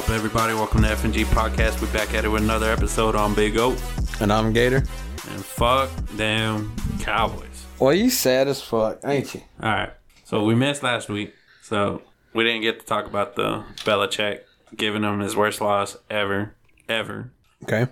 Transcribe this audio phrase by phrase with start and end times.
[0.00, 0.54] Up, everybody?
[0.54, 1.82] Welcome to FNG Podcast.
[1.82, 3.76] We're back at it with another episode on Big O.
[4.20, 4.78] And I'm Gator.
[4.78, 7.66] And fuck them Cowboys.
[7.78, 9.42] Well, you sad as fuck, ain't you?
[9.62, 9.90] All right.
[10.24, 11.34] So we missed last week.
[11.60, 12.00] So
[12.32, 14.40] we didn't get to talk about the Belichick
[14.74, 16.54] giving him his worst loss ever.
[16.88, 17.30] Ever.
[17.64, 17.86] Okay.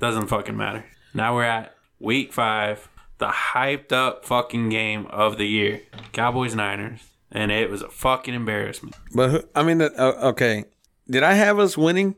[0.00, 0.84] Doesn't fucking matter.
[1.14, 2.88] Now we're at week five,
[3.18, 7.00] the hyped up fucking game of the year Cowboys Niners.
[7.30, 8.96] And it was a fucking embarrassment.
[9.14, 10.64] But who- I mean, that- uh, okay.
[11.10, 12.14] Did I have us winning?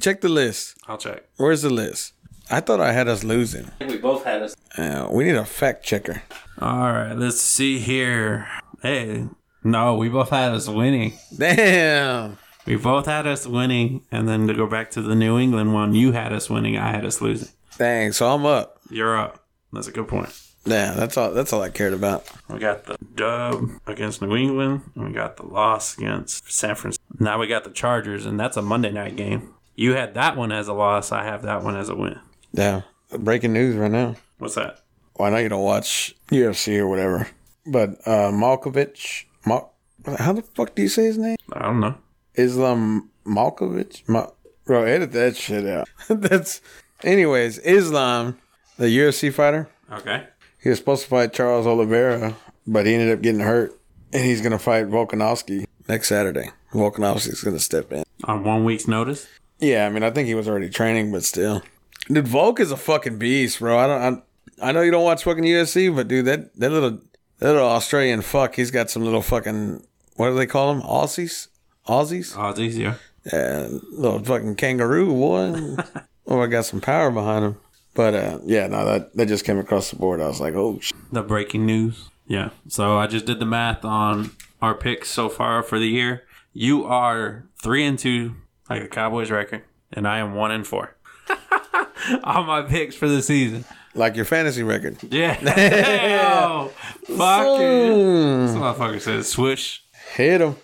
[0.00, 0.76] Check the list.
[0.86, 1.24] I'll check.
[1.36, 2.12] Where's the list?
[2.48, 3.72] I thought I had us losing.
[3.80, 4.54] We both had us.
[4.78, 6.22] Uh, we need a fact checker.
[6.60, 8.46] All right, let's see here.
[8.82, 9.26] Hey,
[9.64, 11.14] no, we both had us winning.
[11.36, 12.38] Damn.
[12.66, 15.94] We both had us winning, and then to go back to the New England one,
[15.94, 17.48] you had us winning, I had us losing.
[17.78, 18.12] Dang.
[18.12, 18.78] So I'm up.
[18.90, 19.44] You're up.
[19.72, 20.28] That's a good point.
[20.66, 21.30] Yeah, that's all.
[21.32, 22.24] That's all I cared about.
[22.48, 27.04] We got the dub against New England, and we got the loss against San Francisco.
[27.18, 29.54] Now we got the Chargers, and that's a Monday night game.
[29.74, 31.12] You had that one as a loss.
[31.12, 32.18] I have that one as a win.
[32.52, 32.82] Yeah.
[33.16, 34.16] Breaking news right now.
[34.38, 34.80] What's that?
[35.16, 37.28] Well, I know you don't watch UFC or whatever,
[37.66, 39.24] but uh, Malkovich.
[39.46, 39.72] Mal-
[40.18, 41.36] how the fuck do you say his name?
[41.52, 41.94] I don't know.
[42.34, 44.06] Islam Malkovich.
[44.08, 44.30] Ma-
[44.64, 45.88] Bro, edit that shit out.
[46.08, 46.60] That's.
[47.04, 48.38] Anyways, Islam,
[48.78, 50.26] the UFC fighter, Okay.
[50.66, 52.34] He was supposed to fight Charles Oliveira,
[52.66, 53.78] but he ended up getting hurt,
[54.12, 56.50] and he's gonna fight Volkanovski next Saturday.
[56.72, 58.02] Volkanovski's gonna step in.
[58.24, 59.28] On one week's notice.
[59.60, 61.62] Yeah, I mean, I think he was already training, but still,
[62.08, 63.78] dude, Volk is a fucking beast, bro.
[63.78, 64.24] I don't.
[64.60, 66.98] I, I know you don't watch fucking UFC, but dude, that that little
[67.38, 69.86] that little Australian fuck, he's got some little fucking
[70.16, 70.82] what do they call them?
[70.82, 71.46] Aussies,
[71.86, 72.34] Aussies.
[72.34, 72.98] Aussies, easier.
[73.32, 75.76] Yeah, little fucking kangaroo boy.
[76.26, 77.56] oh, I got some power behind him.
[77.96, 80.20] But uh, yeah, no, that that just came across the board.
[80.20, 82.08] I was like, oh, sh- the breaking news.
[82.26, 82.50] Yeah.
[82.68, 84.30] So I just did the math on
[84.60, 86.22] our picks so far for the year.
[86.52, 88.34] You are three and two,
[88.70, 89.62] like the Cowboys record,
[89.92, 90.96] and I am one and four.
[92.24, 93.64] on my picks for the season.
[93.94, 94.96] like your fantasy record.
[95.10, 95.32] Yeah.
[95.34, 96.68] Hell,
[97.04, 98.46] fucking.
[98.46, 99.80] This motherfucker says swoosh.
[100.14, 100.56] Hit him.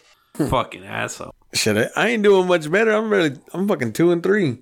[0.49, 1.35] fucking asshole.
[1.53, 2.93] Shit, I, I ain't doing much better.
[2.93, 4.59] I'm really, I'm fucking two and three.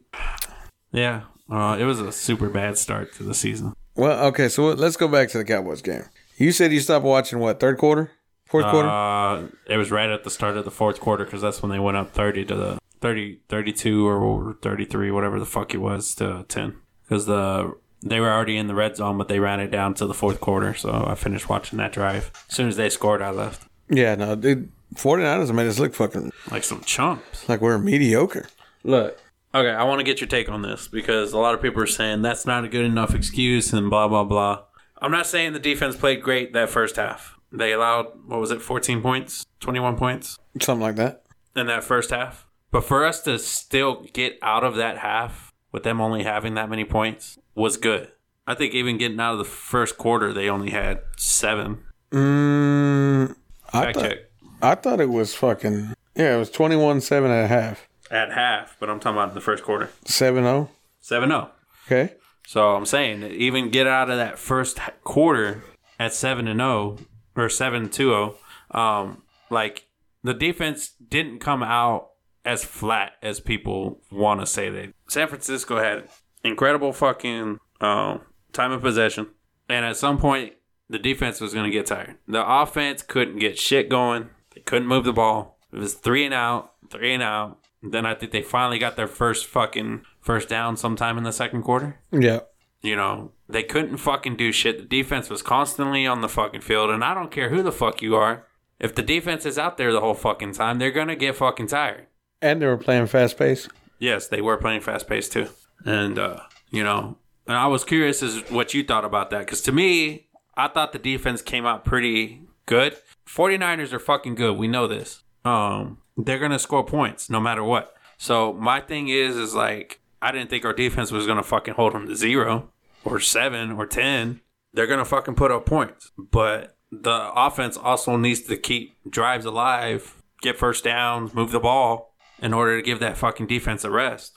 [0.92, 1.22] Yeah.
[1.50, 3.74] Uh, it was a super bad start to the season.
[3.96, 6.04] Well, okay, so let's go back to the Cowboys game.
[6.36, 8.12] You said you stopped watching what third quarter,
[8.46, 8.88] fourth quarter?
[8.88, 11.78] Uh, it was right at the start of the fourth quarter because that's when they
[11.78, 16.44] went up 30 to the 30, 32 or 33, whatever the fuck it was, to
[16.48, 16.76] 10.
[17.02, 20.06] Because the they were already in the red zone, but they ran it down to
[20.06, 20.72] the fourth quarter.
[20.74, 22.30] So I finished watching that drive.
[22.48, 23.66] As soon as they scored, I left.
[23.90, 24.70] Yeah, no, dude.
[24.94, 27.48] 49ers made us look fucking Like some chumps.
[27.48, 28.46] like we're mediocre.
[28.84, 29.18] Look.
[29.52, 31.86] Okay, I want to get your take on this because a lot of people are
[31.86, 34.62] saying that's not a good enough excuse and blah, blah, blah.
[35.02, 37.36] I'm not saying the defense played great that first half.
[37.50, 39.44] They allowed, what was it, 14 points?
[39.58, 40.38] 21 points?
[40.60, 41.24] Something like that.
[41.56, 42.46] in that first half.
[42.70, 46.70] But for us to still get out of that half with them only having that
[46.70, 48.12] many points was good.
[48.46, 51.82] I think even getting out of the first quarter, they only had seven.
[52.12, 53.34] Mm,
[53.72, 54.18] I Fact thought, check.
[54.62, 57.88] I thought it was fucking yeah, it was 21-7 and a half.
[58.10, 59.90] At half, but I'm talking about the first quarter.
[60.04, 60.68] 7-0.
[61.00, 61.50] 7 0.
[61.86, 62.14] Okay.
[62.46, 65.62] So I'm saying even get out of that first quarter
[65.98, 66.98] at 7 and 0
[67.36, 68.34] or 7 2 0,
[68.72, 69.86] um, like
[70.22, 72.08] the defense didn't come out
[72.44, 74.92] as flat as people want to say they.
[75.08, 76.08] San Francisco had
[76.42, 78.20] incredible fucking um,
[78.52, 79.28] time of possession,
[79.68, 80.54] and at some point
[80.88, 82.16] the defense was going to get tired.
[82.26, 84.30] The offense couldn't get shit going.
[84.54, 85.58] They couldn't move the ball.
[85.72, 87.59] It was three and out, three and out.
[87.82, 91.62] Then I think they finally got their first fucking first down sometime in the second
[91.62, 91.98] quarter.
[92.12, 92.40] Yeah.
[92.82, 94.78] You know, they couldn't fucking do shit.
[94.78, 98.00] The defense was constantly on the fucking field, and I don't care who the fuck
[98.00, 98.46] you are.
[98.78, 102.06] If the defense is out there the whole fucking time, they're gonna get fucking tired.
[102.40, 103.68] And they were playing fast pace.
[103.98, 105.48] Yes, they were playing fast pace too,
[105.84, 106.40] and uh,
[106.70, 110.28] you know, and I was curious as what you thought about that because to me,
[110.56, 112.96] I thought the defense came out pretty good.
[113.26, 114.56] 49ers are fucking good.
[114.56, 115.22] We know this.
[115.44, 117.94] Um, they're gonna score points no matter what.
[118.18, 121.94] So my thing is, is like I didn't think our defense was gonna fucking hold
[121.94, 122.70] them to zero
[123.04, 124.40] or seven or ten.
[124.72, 130.22] They're gonna fucking put up points, but the offense also needs to keep drives alive,
[130.42, 134.32] get first downs, move the ball in order to give that fucking defense a rest.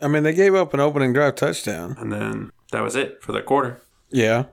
[0.00, 1.94] I mean, they gave up an opening drive touchdown.
[1.98, 3.80] And then that was it for the quarter.
[4.10, 4.46] Yeah.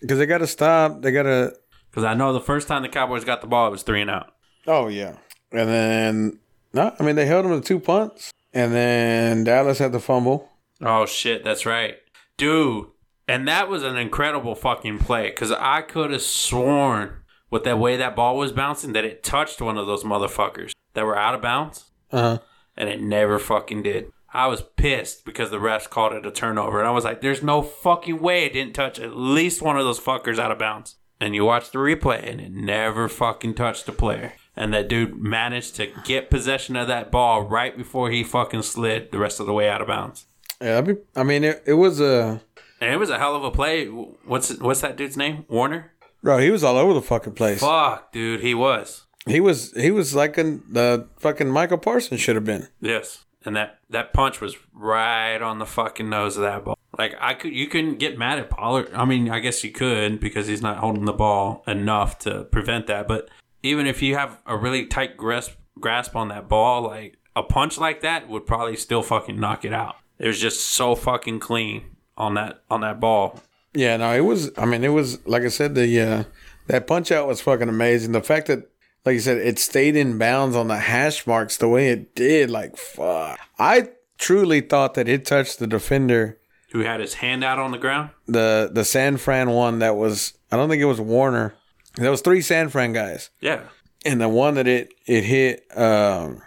[0.00, 1.00] Because they got to stop.
[1.02, 1.54] They got to.
[1.90, 4.10] Because I know the first time the Cowboys got the ball, it was three and
[4.10, 4.32] out.
[4.66, 5.16] Oh, yeah.
[5.52, 6.38] And then,
[6.72, 8.32] no, I mean, they held them to two punts.
[8.52, 10.50] And then Dallas had the fumble.
[10.80, 11.98] Oh shit, that's right,
[12.36, 12.86] dude.
[13.28, 17.18] And that was an incredible fucking play because I could have sworn
[17.50, 21.04] with that way that ball was bouncing that it touched one of those motherfuckers that
[21.04, 21.90] were out of bounds.
[22.12, 22.38] Uh huh.
[22.76, 24.10] and it never fucking did.
[24.32, 27.42] I was pissed because the refs called it a turnover, and I was like, "There's
[27.42, 30.96] no fucking way it didn't touch at least one of those fuckers out of bounds."
[31.20, 34.32] And you watch the replay, and it never fucking touched the player.
[34.60, 39.10] And that dude managed to get possession of that ball right before he fucking slid
[39.10, 40.26] the rest of the way out of bounds.
[40.60, 42.42] Yeah, I mean, I mean, it, it was a
[42.80, 43.86] And it was a hell of a play.
[43.86, 45.46] What's what's that dude's name?
[45.48, 45.92] Warner.
[46.22, 46.36] bro.
[46.38, 47.60] He was all over the fucking place.
[47.60, 49.06] Fuck, dude, he was.
[49.26, 52.68] He was he was like an, the fucking Micah Parsons should have been.
[52.82, 56.76] Yes, and that that punch was right on the fucking nose of that ball.
[56.98, 58.90] Like I could, you couldn't get mad at Pollard.
[58.94, 62.86] I mean, I guess you could because he's not holding the ball enough to prevent
[62.88, 63.08] that.
[63.08, 63.30] But
[63.62, 67.78] even if you have a really tight grasp grasp on that ball, like a punch
[67.78, 69.96] like that would probably still fucking knock it out.
[70.18, 73.40] It was just so fucking clean on that on that ball.
[73.72, 74.50] Yeah, no, it was.
[74.58, 75.74] I mean, it was like I said.
[75.74, 76.24] The uh,
[76.66, 78.12] that punch out was fucking amazing.
[78.12, 78.70] The fact that,
[79.04, 82.50] like you said, it stayed in bounds on the hash marks the way it did.
[82.50, 86.38] Like fuck, I truly thought that it touched the defender.
[86.72, 88.10] Who had his hand out on the ground?
[88.26, 90.34] The the San Fran one that was.
[90.52, 91.54] I don't think it was Warner.
[91.96, 93.62] There was three San Fran guys, Yeah,
[94.04, 95.66] and the one that it it hit.
[95.76, 96.42] Um,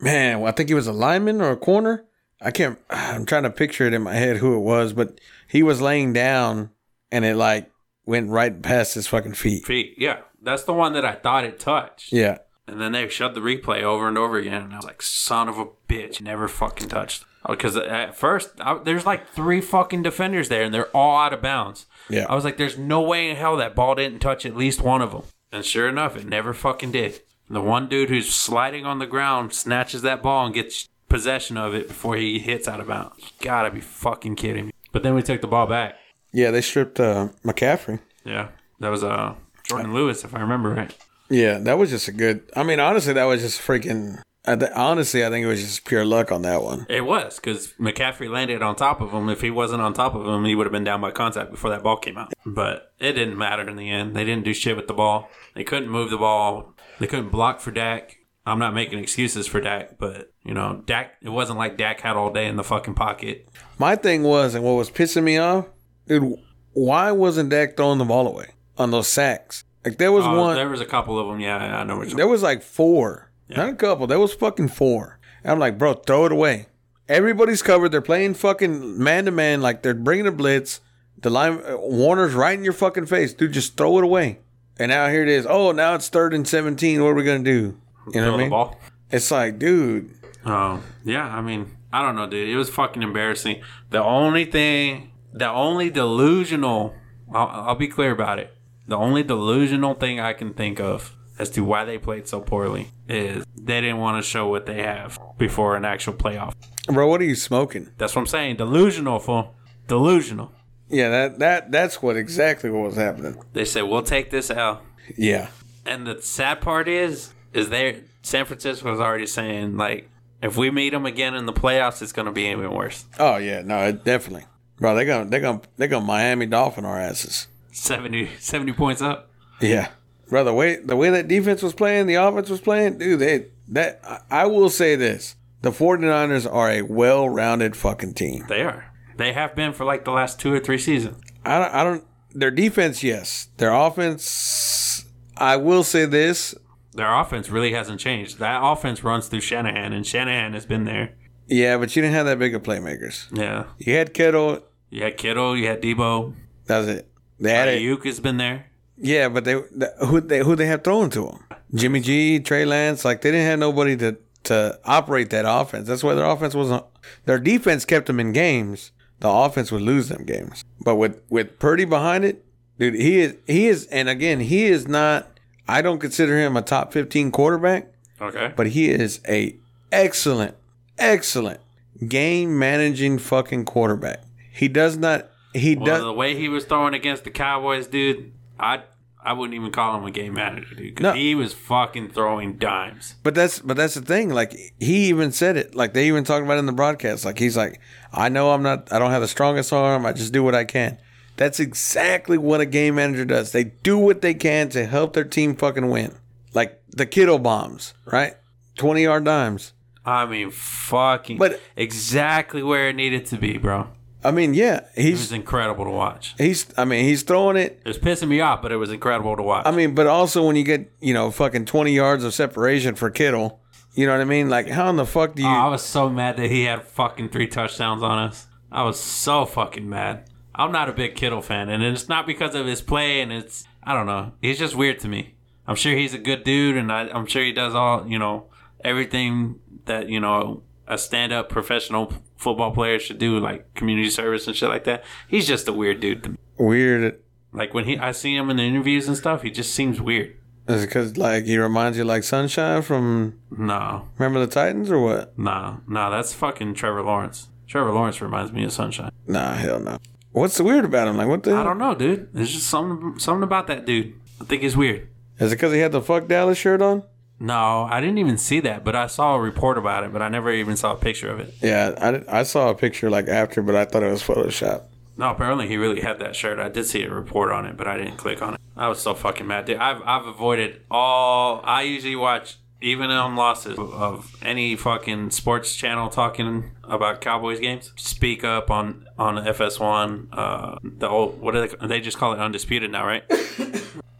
[0.00, 2.04] man, I think he was a lineman or a corner.
[2.40, 2.78] I can't.
[2.90, 5.18] I'm trying to picture it in my head who it was, but
[5.48, 6.70] he was laying down,
[7.10, 7.70] and it like
[8.04, 9.64] went right past his fucking feet.
[9.66, 9.94] feet.
[9.98, 12.12] Yeah, that's the one that I thought it touched.
[12.12, 12.38] Yeah,
[12.68, 15.48] And then they showed the replay over and over again, and I was like, "Son
[15.48, 20.48] of a bitch, never fucking touched." Because at first, I, there's like three fucking defenders
[20.48, 21.86] there, and they're all out of bounds.
[22.08, 22.26] Yeah.
[22.28, 25.02] I was like, "There's no way in hell that ball didn't touch at least one
[25.02, 25.22] of them."
[25.52, 27.20] And sure enough, it never fucking did.
[27.48, 31.74] The one dude who's sliding on the ground snatches that ball and gets possession of
[31.74, 33.14] it before he hits out of bounds.
[33.18, 34.72] You gotta be fucking kidding me!
[34.92, 35.94] But then we took the ball back.
[36.32, 36.50] yeah.
[36.50, 38.00] They stripped uh, McCaffrey.
[38.24, 38.48] Yeah,
[38.80, 39.34] that was uh
[39.68, 40.94] Jourdan Lewis, if I remember right.
[41.28, 42.48] Yeah, that was just a good.
[42.56, 44.20] I mean, honestly, that was just freaking.
[44.46, 46.86] I th- honestly, I think it was just pure luck on that one.
[46.88, 49.28] It was because McCaffrey landed on top of him.
[49.28, 51.70] If he wasn't on top of him, he would have been down by contact before
[51.70, 52.32] that ball came out.
[52.44, 54.14] But it didn't matter in the end.
[54.14, 55.28] They didn't do shit with the ball.
[55.54, 56.74] They couldn't move the ball.
[57.00, 58.16] They couldn't block for Dak.
[58.48, 61.14] I'm not making excuses for Dak, but you know, Dak.
[61.20, 63.48] It wasn't like Dak had all day in the fucking pocket.
[63.78, 65.66] My thing was, and what was pissing me off,
[66.06, 66.36] dude,
[66.72, 69.64] why wasn't Dak throwing the ball away on those sacks?
[69.84, 70.54] Like there was Uh, one.
[70.54, 71.40] there was a couple of them.
[71.40, 74.06] Yeah, I know what you're There was like four, not a couple.
[74.06, 75.18] There was fucking four.
[75.42, 76.66] And I'm like, bro, throw it away.
[77.08, 77.90] Everybody's covered.
[77.90, 79.60] They're playing fucking man to man.
[79.62, 80.80] Like they're bringing a blitz.
[81.18, 83.52] The line uh, Warner's right in your fucking face, dude.
[83.52, 84.40] Just throw it away.
[84.78, 85.46] And now here it is.
[85.48, 87.02] Oh, now it's third and seventeen.
[87.02, 87.80] What are we gonna do?
[88.12, 88.50] You know Throw what I mean?
[88.50, 88.80] ball.
[89.10, 90.10] It's like, dude.
[90.44, 91.26] Oh, yeah.
[91.26, 92.48] I mean, I don't know, dude.
[92.48, 93.62] It was fucking embarrassing.
[93.90, 96.94] The only thing, the only delusional,
[97.32, 98.52] I'll, I'll be clear about it.
[98.86, 102.90] The only delusional thing I can think of as to why they played so poorly
[103.08, 106.54] is they didn't want to show what they have before an actual playoff.
[106.86, 107.90] Bro, what are you smoking?
[107.98, 108.56] That's what I'm saying.
[108.56, 109.54] Delusional, fool.
[109.88, 110.52] Delusional.
[110.88, 113.42] Yeah, that that that's what exactly what was happening.
[113.52, 114.84] They said, we'll take this out.
[115.16, 115.48] Yeah.
[115.84, 120.08] And the sad part is, is they San Francisco was already saying, like,
[120.42, 123.04] if we meet them again in the playoffs, it's going to be even worse.
[123.18, 124.46] Oh yeah, no, it definitely.
[124.78, 127.48] Bro, they're gonna they're gonna they're gonna Miami Dolphin our asses.
[127.72, 129.30] 70, 70 points up.
[129.60, 129.88] Yeah.
[130.28, 133.46] Bro, the way the way that defense was playing, the offense was playing, dude, they
[133.68, 135.36] that I, will say this.
[135.62, 138.44] The 49ers are a well-rounded fucking team.
[138.48, 138.92] They are.
[139.16, 141.20] They have been for like the last two or three seasons.
[141.44, 143.48] I don't, I don't their defense, yes.
[143.56, 145.06] Their offense
[145.36, 146.54] I will say this.
[146.92, 148.38] Their offense really hasn't changed.
[148.38, 151.14] That offense runs through Shanahan, and Shanahan has been there.
[151.46, 153.26] Yeah, but you didn't have that big of playmakers.
[153.36, 153.64] Yeah.
[153.78, 156.34] You had Kittle, You had Kittle, you had Deebo.
[156.64, 157.10] that's it.
[157.38, 157.82] They had it.
[157.82, 158.66] Aiyuk has been there.
[158.98, 161.44] Yeah, but they the, who they who they have thrown to them?
[161.74, 165.88] Jimmy G, Trey Lance, like they didn't have nobody to to operate that offense.
[165.88, 166.84] That's why their offense wasn't.
[167.24, 168.92] Their defense kept them in games.
[169.20, 170.64] The offense would lose them games.
[170.84, 172.44] But with with Purdy behind it,
[172.78, 175.26] dude, he is he is, and again, he is not.
[175.68, 178.52] I don't consider him a top fifteen quarterback, Okay.
[178.56, 179.56] but he is a
[179.90, 180.54] excellent,
[180.98, 181.60] excellent
[182.08, 184.20] game managing fucking quarterback.
[184.52, 185.28] He does not.
[185.54, 186.02] He Well, does.
[186.02, 188.82] the way he was throwing against the Cowboys, dude, I
[189.24, 191.12] I wouldn't even call him a game manager, dude, because No.
[191.14, 193.16] he was fucking throwing dimes.
[193.24, 194.30] But that's but that's the thing.
[194.30, 195.74] Like he even said it.
[195.74, 197.24] Like they even talked about it in the broadcast.
[197.24, 197.80] Like he's like,
[198.12, 198.92] I know I'm not.
[198.92, 200.06] I don't have the strongest arm.
[200.06, 200.98] I just do what I can.
[201.36, 203.52] That's exactly what a game manager does.
[203.52, 206.14] They do what they can to help their team fucking win.
[206.54, 208.34] Like the Kittle bombs, right?
[208.76, 209.72] Twenty yard dimes.
[210.04, 213.88] I mean, fucking, But- exactly where it needed to be, bro.
[214.26, 216.34] I mean, yeah, It he's was incredible to watch.
[216.38, 216.66] he's.
[216.76, 217.80] I mean, he's throwing it.
[217.84, 219.66] It was pissing me off, but it was incredible to watch.
[219.66, 223.10] I mean, but also when you get you know fucking twenty yards of separation for
[223.10, 223.60] Kittle,
[223.94, 224.50] You know what I mean?
[224.50, 225.48] Like, how in the fuck do you?
[225.48, 228.46] Oh, I was so mad that he had fucking three touchdowns on us.
[228.70, 230.28] I was so fucking mad.
[230.54, 233.64] I'm not a big Kittle fan, and it's not because of his play, and it's
[233.82, 234.32] I don't know.
[234.42, 235.34] He's just weird to me.
[235.68, 238.46] I'm sure he's a good dude, and I, I'm sure he does all you know
[238.84, 242.12] everything that you know a stand-up professional
[242.46, 245.02] football players should do, like community service and shit like that.
[245.26, 246.22] He's just a weird dude.
[246.22, 246.36] To me.
[246.58, 247.18] weird.
[247.52, 250.36] Like when he, I see him in the interviews and stuff, he just seems weird.
[250.68, 255.00] Is it because like he reminds you like Sunshine from No, Remember the Titans or
[255.00, 255.36] what?
[255.38, 256.10] no, no.
[256.10, 257.48] That's fucking Trevor Lawrence.
[257.66, 259.10] Trevor Lawrence reminds me of Sunshine.
[259.26, 259.98] Nah, hell no.
[260.32, 261.16] What's weird about him?
[261.16, 261.54] Like, what the?
[261.56, 262.28] I don't know, dude.
[262.32, 264.14] There's just something something about that dude.
[264.40, 265.08] I think he's weird.
[265.40, 267.02] Is it because he had the fuck Dallas shirt on?
[267.38, 270.28] No, I didn't even see that, but I saw a report about it, but I
[270.28, 271.54] never even saw a picture of it.
[271.60, 274.84] Yeah, I, I saw a picture like after, but I thought it was Photoshop.
[275.18, 276.58] No, apparently he really had that shirt.
[276.58, 278.60] I did see a report on it, but I didn't click on it.
[278.76, 279.78] I was so fucking mad, dude.
[279.78, 281.60] I've I've avoided all.
[281.64, 287.92] I usually watch even on losses of any fucking sports channel talking about Cowboys games.
[287.96, 290.28] Speak up on on FS1.
[290.32, 293.24] Uh, the old what are they they just call it undisputed now, right?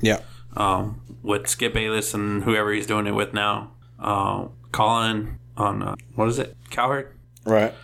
[0.00, 0.20] Yeah.
[0.56, 3.72] um, with Skip Bayless and whoever he's doing it with now.
[3.98, 6.56] Uh, Colin on uh, what is it?
[6.70, 7.14] Cowherd.
[7.44, 7.74] Right.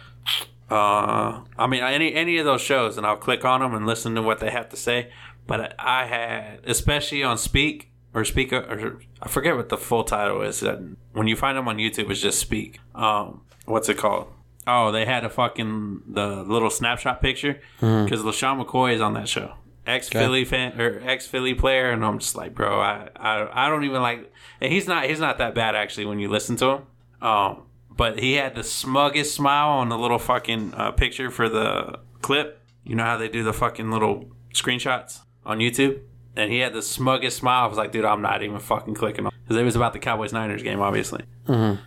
[0.71, 4.15] Uh, I mean, any any of those shows, and I'll click on them and listen
[4.15, 5.11] to what they have to say.
[5.47, 10.41] But I had, especially on Speak or Speak, or I forget what the full title
[10.43, 10.61] is.
[10.61, 10.79] That
[11.13, 12.81] when you find them on YouTube, it's just Speak.
[12.95, 14.29] Um, what's it called?
[14.67, 19.29] Oh, they had a fucking the little snapshot picture because LeSean McCoy is on that
[19.29, 19.55] show.
[19.87, 23.69] Ex Philly fan or ex Philly player, and I'm just like, bro, I, I I
[23.69, 24.33] don't even like.
[24.61, 26.83] And he's not he's not that bad actually when you listen to him.
[27.21, 31.99] Um, but he had the smuggest smile on the little fucking uh, picture for the
[32.23, 32.61] clip.
[32.85, 36.01] You know how they do the fucking little screenshots on YouTube?
[36.37, 37.65] And he had the smuggest smile.
[37.65, 39.99] I was like, dude, I'm not even fucking clicking on because it was about the
[40.01, 41.23] Cowboys Niners game, obviously.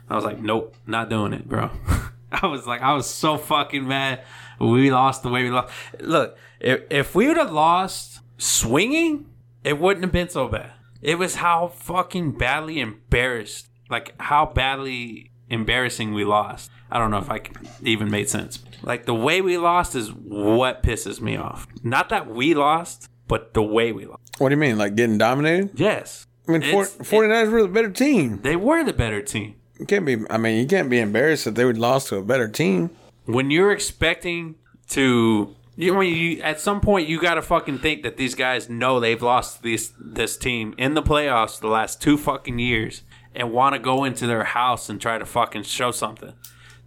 [0.09, 1.69] I was like, nope, not doing it, bro.
[2.31, 4.23] I was like, I was so fucking mad.
[4.59, 5.73] We lost the way we lost.
[5.99, 9.25] Look, if, if we would have lost swinging,
[9.63, 10.73] it wouldn't have been so bad.
[11.01, 16.71] It was how fucking badly embarrassed, like how badly embarrassing we lost.
[16.89, 17.41] I don't know if I
[17.83, 18.59] even made sense.
[18.81, 21.67] Like the way we lost is what pisses me off.
[21.83, 24.21] Not that we lost, but the way we lost.
[24.39, 24.77] What do you mean?
[24.77, 25.71] Like getting dominated?
[25.75, 26.25] Yes.
[26.47, 28.39] I mean, It's- 49ers were the better team.
[28.41, 29.55] They were the better team.
[29.79, 30.17] You can't be.
[30.29, 32.89] I mean, you can't be embarrassed that they would lost to a better team.
[33.25, 34.55] when you're expecting
[34.89, 38.67] to you know you at some point you got to fucking think that these guys
[38.69, 43.03] know they've lost this this team in the playoffs the last two fucking years
[43.35, 46.33] and want to go into their house and try to fucking show something.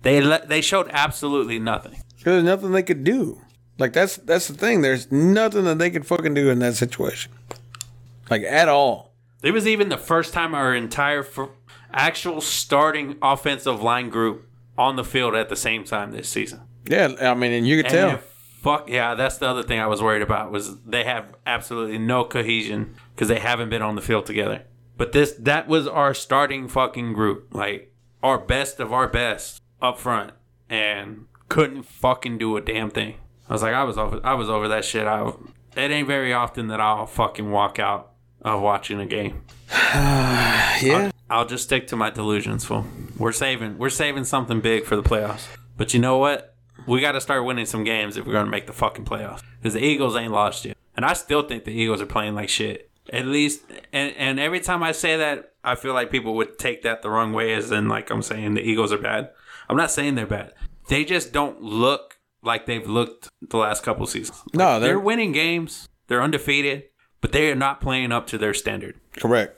[0.02, 2.02] They le- they showed absolutely nothing.
[2.24, 3.40] There's nothing they could do.
[3.78, 4.82] Like that's that's the thing.
[4.82, 7.32] There's nothing that they could fucking do in that situation.
[8.28, 9.12] Like at all.
[9.42, 11.48] It was even the first time our entire f-
[11.92, 16.60] actual starting offensive line group on the field at the same time this season.
[16.84, 18.20] Yeah, I mean, and you could tell.
[18.62, 22.24] Fuck yeah, that's the other thing I was worried about was they have absolutely no
[22.24, 24.64] cohesion because they haven't been on the field together.
[24.98, 29.98] But this that was our starting fucking group, like our best of our best up
[29.98, 30.32] front,
[30.68, 33.16] and couldn't fucking do a damn thing.
[33.48, 35.06] I was like, I was over, I was over that shit.
[35.06, 35.32] I
[35.74, 38.12] it ain't very often that I'll fucking walk out
[38.42, 39.42] of watching a game.
[39.70, 41.10] yeah.
[41.30, 42.84] I'll just stick to my delusions, fool.
[43.16, 45.46] We're saving we're saving something big for the playoffs.
[45.76, 46.54] But you know what?
[46.86, 49.42] We got to start winning some games if we're going to make the fucking playoffs.
[49.60, 52.48] Because the Eagles ain't lost yet, and I still think the Eagles are playing like
[52.48, 52.90] shit.
[53.12, 56.82] At least, and and every time I say that, I feel like people would take
[56.82, 59.30] that the wrong way, as in like I'm saying the Eagles are bad.
[59.68, 60.52] I'm not saying they're bad.
[60.88, 64.40] They just don't look like they've looked the last couple seasons.
[64.54, 65.88] No, They're they're winning games.
[66.06, 66.84] They're undefeated,
[67.20, 69.00] but they are not playing up to their standard.
[69.16, 69.56] correct.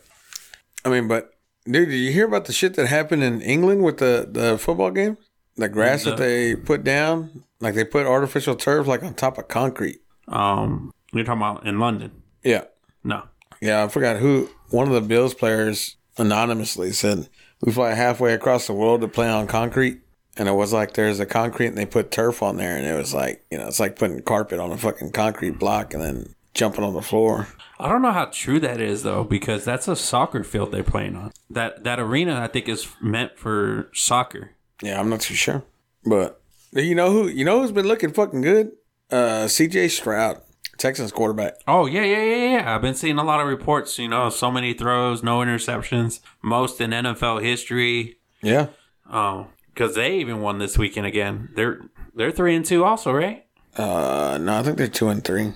[0.84, 1.30] I mean, but
[1.64, 4.90] dude, did you hear about the shit that happened in England with the the football
[4.90, 5.16] game?
[5.56, 9.48] The grass that they put down, like they put artificial turf like on top of
[9.48, 10.00] concrete.
[10.28, 12.22] Um, you're talking about in London?
[12.42, 12.64] Yeah.
[13.04, 13.24] No.
[13.60, 14.50] Yeah, I forgot who.
[14.70, 17.28] One of the Bills players anonymously said,
[17.60, 20.00] "We fly halfway across the world to play on concrete."
[20.36, 22.96] And it was like there's a concrete and they put turf on there, and it
[22.96, 26.34] was like you know it's like putting carpet on a fucking concrete block and then
[26.54, 27.48] jumping on the floor.
[27.78, 31.16] I don't know how true that is though, because that's a soccer field they're playing
[31.16, 31.32] on.
[31.50, 34.52] That that arena I think is meant for soccer.
[34.82, 35.62] Yeah, I'm not too sure,
[36.04, 36.40] but
[36.72, 38.72] you know who you know who's been looking fucking good?
[39.10, 39.88] Uh, C.J.
[39.88, 40.40] Stroud,
[40.78, 41.54] Texans quarterback.
[41.68, 42.74] Oh yeah, yeah, yeah, yeah.
[42.74, 43.98] I've been seeing a lot of reports.
[43.98, 48.16] You know, so many throws, no interceptions, most in NFL history.
[48.42, 48.68] Yeah,
[49.10, 51.50] Oh, because they even won this weekend again.
[51.54, 51.80] They're
[52.14, 53.46] they're three and two also, right?
[53.76, 55.52] uh, no, I think they're two and three.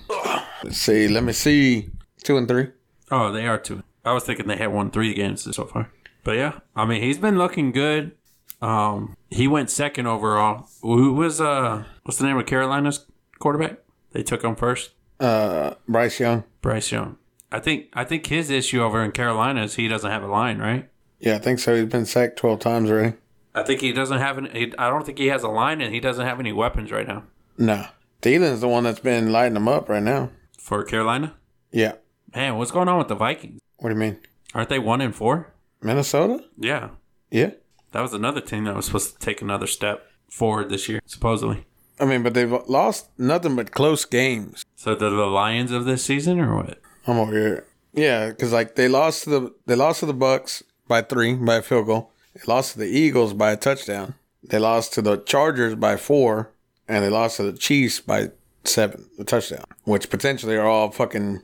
[0.63, 1.89] Let's see, let me see,
[2.23, 2.69] two and three.
[3.11, 3.83] Oh, they are two.
[4.05, 5.91] I was thinking they had won three games so far,
[6.23, 8.13] But yeah, I mean, he's been looking good.
[8.61, 10.67] Um, he went second overall.
[10.81, 13.05] Who was uh, what's the name of Carolina's
[13.39, 13.77] quarterback?
[14.11, 14.91] They took him first.
[15.19, 16.43] Uh, Bryce Young.
[16.61, 17.17] Bryce Young.
[17.51, 20.57] I think I think his issue over in Carolina is he doesn't have a line,
[20.59, 20.89] right?
[21.19, 21.75] Yeah, I think so.
[21.75, 23.15] He's been sacked 12 times already.
[23.55, 24.47] I think he doesn't have an.
[24.77, 27.23] I don't think he has a line, and he doesn't have any weapons right now
[27.57, 27.85] No.
[28.21, 30.31] Thielen's the one that's been lighting them up right now.
[30.59, 31.35] for Carolina.
[31.71, 31.93] Yeah.
[32.35, 33.59] Man, what's going on with the Vikings?
[33.77, 34.19] What do you mean?
[34.53, 35.53] Aren't they one and four?
[35.81, 36.43] Minnesota?
[36.59, 36.89] Yeah,
[37.31, 37.51] Yeah.
[37.91, 41.65] That was another team that was supposed to take another step forward this year, supposedly.
[41.99, 44.65] I mean, but they've lost nothing but close games.
[44.75, 46.79] So they're the Lions of this season, or what?
[47.07, 47.65] I'm over here.
[47.93, 51.55] Yeah, because like they lost to the they lost to the Bucs by three by
[51.55, 52.11] a field goal.
[52.35, 54.13] They lost to the Eagles by a touchdown.
[54.43, 56.51] They lost to the Chargers by four,
[56.87, 58.31] and they lost to the Chiefs by
[58.63, 59.63] seven, a touchdown.
[59.85, 61.41] Which potentially are all fucking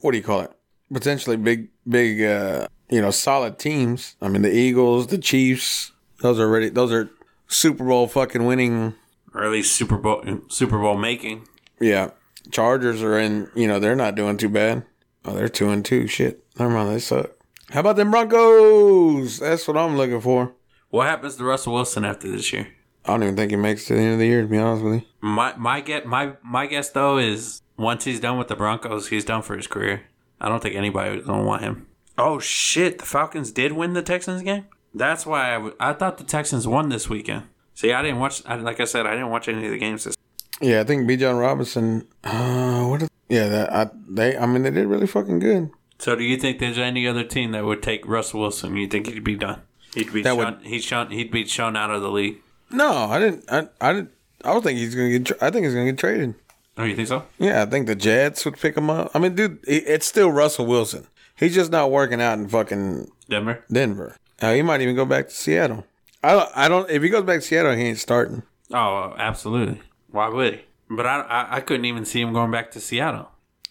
[0.00, 0.52] what do you call it?
[0.92, 4.16] Potentially big, big, uh, you know, solid teams.
[4.20, 5.92] I mean, the Eagles, the Chiefs.
[6.20, 6.68] Those are ready.
[6.68, 7.10] Those are
[7.46, 8.94] Super Bowl fucking winning.
[9.34, 11.46] Or at least Super Bowl Super Bowl making.
[11.80, 12.10] Yeah,
[12.50, 13.50] Chargers are in.
[13.54, 14.84] You know, they're not doing too bad.
[15.24, 16.06] Oh, they're two and two.
[16.06, 16.90] Shit, never mind.
[16.90, 17.30] They suck.
[17.70, 19.38] How about them Broncos?
[19.38, 20.54] That's what I'm looking for.
[20.90, 22.68] What happens to Russell Wilson after this year?
[23.04, 24.42] I don't even think he makes it to the end of the year.
[24.42, 28.20] To be honest with you, My my get my my guess though is once he's
[28.20, 30.02] done with the Broncos, he's done for his career.
[30.40, 31.86] I don't think anybody was gonna want him.
[32.18, 32.98] Oh shit!
[32.98, 34.66] The Falcons did win the Texans game.
[34.94, 37.44] That's why I, w- I thought the Texans won this weekend.
[37.74, 38.42] See, I didn't watch.
[38.46, 40.04] I, like I said, I didn't watch any of the games.
[40.04, 40.16] This
[40.60, 42.08] yeah, I think Bijan Robinson.
[42.24, 43.02] Uh, what?
[43.02, 44.36] Is, yeah, that I they.
[44.36, 45.70] I mean, they did really fucking good.
[45.98, 48.76] so, do you think there's any other team that would take Russell Wilson?
[48.76, 49.62] You think he'd be done?
[49.94, 52.38] He'd be That shown, would- he's shown he'd be shown out of the league.
[52.70, 53.44] No, I didn't.
[53.50, 54.10] I, I didn't.
[54.44, 55.26] I don't think he's gonna get.
[55.26, 56.34] Tra- I think he's gonna get traded.
[56.76, 57.24] Oh, you think so?
[57.38, 59.10] Yeah, I think the Jets would pick him up.
[59.14, 61.06] I mean, dude, it's still Russell Wilson.
[61.38, 63.64] He's just not working out in fucking Denver.
[63.70, 64.16] Denver.
[64.40, 65.86] Uh, he might even go back to Seattle.
[66.22, 66.90] I don't, I don't.
[66.90, 68.42] If he goes back to Seattle, he ain't starting.
[68.72, 69.80] Oh, absolutely.
[70.10, 70.60] Why would he?
[70.90, 73.28] But I, I I couldn't even see him going back to Seattle.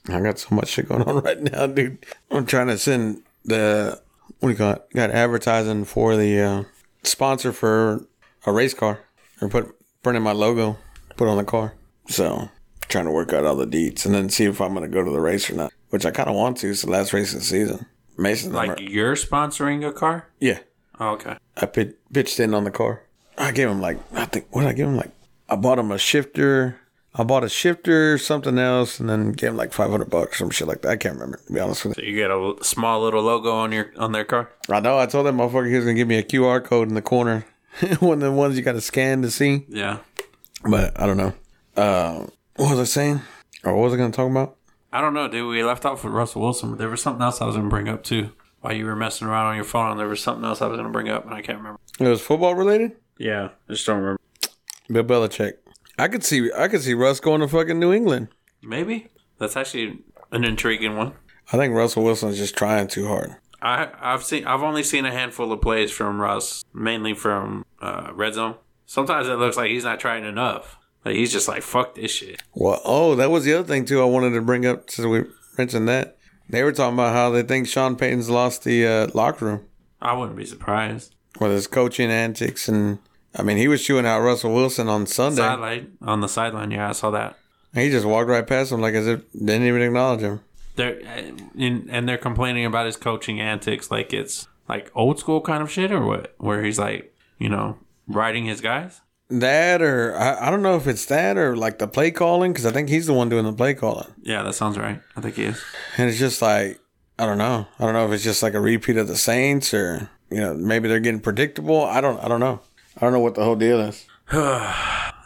[0.07, 2.05] I got so much shit going on right now, dude.
[2.31, 4.01] I'm trying to send the
[4.39, 4.85] what do you call it?
[4.93, 6.63] Got advertising for the uh,
[7.03, 8.05] sponsor for
[8.45, 9.01] a race car,
[9.41, 10.77] or put printing my logo,
[11.17, 11.73] put on the car.
[12.07, 12.49] So
[12.87, 15.11] trying to work out all the deets and then see if I'm gonna go to
[15.11, 15.73] the race or not.
[15.89, 16.69] Which I kind of want to.
[16.69, 17.85] It's the last race of the season.
[18.17, 20.27] Mason, Like you're sponsoring a car?
[20.39, 20.59] yeah,
[20.99, 21.37] Oh, okay.
[21.55, 23.03] I pit, pitched in on the car.
[23.37, 25.11] I gave him like I think what did I give him like
[25.47, 26.79] I bought him a shifter.
[27.19, 30.49] I bought a shifter, something else, and then gave him like five hundred bucks, some
[30.49, 30.89] shit like that.
[30.89, 32.03] I can't remember to be honest with you.
[32.03, 34.49] So you get a small little logo on your on their car.
[34.69, 34.97] I know.
[34.97, 37.45] I told that motherfucker he was gonna give me a QR code in the corner,
[37.99, 39.65] one of the ones you got to scan to see.
[39.69, 39.99] Yeah.
[40.67, 41.33] But I don't know.
[41.75, 43.21] Uh, what was I saying?
[43.63, 44.57] Or what was I gonna talk about?
[44.91, 45.49] I don't know, dude.
[45.49, 47.69] We left off with Russell Wilson, but there was something else I was going to
[47.69, 48.31] bring up too.
[48.61, 50.87] While you were messing around on your phone, there was something else I was going
[50.87, 51.79] to bring up, and I can't remember.
[51.99, 52.93] It was football related.
[53.17, 54.21] Yeah, I just don't remember.
[54.89, 55.53] Bill Belichick.
[55.99, 56.51] I could see.
[56.57, 58.29] I could see Russ going to fucking New England.
[58.61, 59.99] Maybe that's actually
[60.31, 61.13] an intriguing one.
[61.51, 63.35] I think Russell Wilson's just trying too hard.
[63.61, 68.11] I I've seen I've only seen a handful of plays from Russ, mainly from uh,
[68.13, 68.55] red zone.
[68.85, 70.77] Sometimes it looks like he's not trying enough.
[71.07, 72.43] Like he's just like fuck this shit.
[72.53, 74.01] Well, oh, that was the other thing too.
[74.01, 75.23] I wanted to bring up since we
[75.57, 76.17] mentioned that
[76.49, 79.65] they were talking about how they think Sean Payton's lost the uh, locker room
[80.01, 81.15] I wouldn't be surprised.
[81.39, 82.99] with his coaching antics, and
[83.33, 85.43] I mean he was chewing out Russell Wilson on Sunday.
[85.43, 87.37] Sideline on the sideline, yeah, I saw that.
[87.73, 90.41] He just walked right past him like as if didn't even acknowledge him.
[90.75, 90.99] They're
[91.55, 95.71] in, and they're complaining about his coaching antics, like it's like old school kind of
[95.71, 96.35] shit, or what?
[96.37, 97.77] Where he's like, you know,
[98.09, 98.99] riding his guys.
[99.29, 102.65] That or I, I don't know if it's that or like the play calling because
[102.65, 105.01] I think he's the one doing the play calling, Yeah, that sounds right.
[105.17, 105.61] I think he is.
[105.97, 106.79] and it's just like
[107.19, 107.67] I don't know.
[107.79, 110.53] I don't know if it's just like a repeat of the Saints or you know
[110.53, 111.83] maybe they're getting predictable.
[111.83, 112.19] I don't.
[112.23, 112.61] I don't know.
[112.95, 114.05] I don't know what the whole deal is.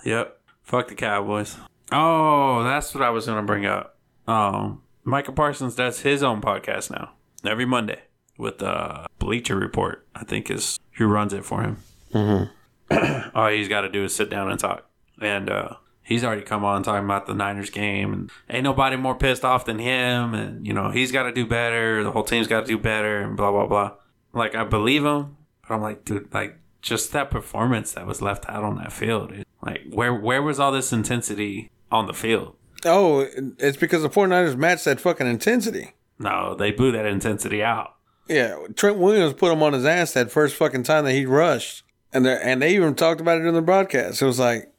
[0.04, 0.38] Yep.
[0.64, 1.58] Fuck the Cowboys.
[1.92, 3.98] Oh, that's what I was gonna bring up.
[4.28, 7.12] Um, Micah Parsons does his own podcast now
[7.46, 8.00] every Monday
[8.38, 10.08] with uh Bleacher Report.
[10.16, 11.78] I think is who runs it for him.
[12.14, 12.52] Mm-hmm.
[13.36, 14.86] All he's got to do is sit down and talk,
[15.22, 19.16] and uh, he's already come on talking about the Niners game, and ain't nobody more
[19.16, 22.04] pissed off than him, and you know he's got to do better.
[22.04, 23.92] The whole team's got to do better, and blah blah blah.
[24.34, 28.50] Like I believe him, but I'm like, dude, like just that performance that was left
[28.50, 29.30] out on that field.
[29.30, 29.46] dude.
[29.62, 32.56] Like where where was all this intensity on the field?
[32.84, 33.28] Oh,
[33.60, 35.94] it's because the 49ers matched that fucking intensity.
[36.18, 37.96] No, they blew that intensity out.
[38.28, 41.84] Yeah, Trent Williams put him on his ass that first fucking time that he rushed,
[42.14, 44.22] and they and they even talked about it in the broadcast.
[44.22, 44.72] It was like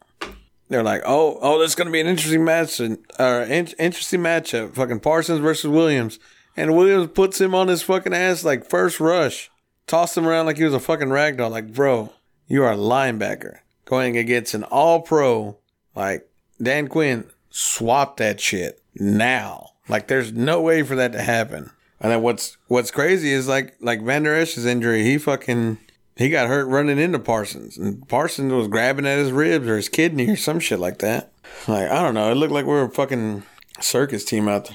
[0.69, 4.21] they're like, oh, oh, this is gonna be an interesting match and uh, in, interesting
[4.21, 6.19] matchup, fucking Parsons versus Williams,
[6.57, 9.51] and Williams puts him on his fucking ass like first rush,
[9.87, 11.51] tossed him around like he was a fucking ragdoll.
[11.51, 12.13] Like, bro,
[12.49, 15.59] you are a linebacker going against an all pro.
[15.95, 16.29] Like,
[16.61, 19.73] Dan Quinn, swap that shit now.
[19.89, 21.71] Like, there's no way for that to happen.
[22.01, 25.79] And then what's what's crazy is like like Vander Esch's injury, he fucking
[26.17, 29.89] he got hurt running into Parsons, and Parsons was grabbing at his ribs or his
[29.89, 31.33] kidney or some shit like that.
[31.67, 33.45] Like I don't know, it looked like we were a fucking
[33.81, 34.75] circus team out